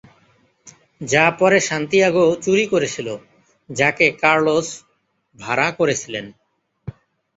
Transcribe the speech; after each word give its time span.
যা 1.01 1.25
পরে 1.39 1.59
সান্তিয়াগো 1.59 2.25
চুরি 2.43 2.65
করেছিল, 2.67 3.07
যাকে 3.69 4.05
কার্লোস 4.21 4.67
ভাড়া 5.39 5.67
করেছিলেন। 5.71 6.25